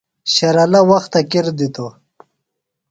[0.33, 1.91] شرلہ وختے کِر دِتوۡ۔